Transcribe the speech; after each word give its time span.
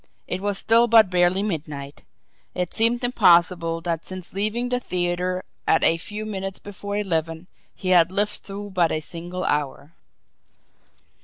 It 0.27 0.41
was 0.41 0.57
still 0.57 0.87
but 0.87 1.11
barely 1.11 1.43
midnight! 1.43 2.03
It 2.55 2.73
seemed 2.73 3.03
impossible 3.03 3.81
that 3.81 4.03
since 4.03 4.33
leaving 4.33 4.69
the 4.69 4.79
theatre 4.79 5.45
at 5.67 5.83
a 5.83 5.97
few 5.97 6.25
minutes 6.25 6.57
before 6.57 6.97
eleven, 6.97 7.45
he 7.75 7.89
had 7.89 8.11
lived 8.11 8.41
through 8.41 8.71
but 8.71 8.91
a 8.91 8.99
single 8.99 9.43
hour! 9.43 9.91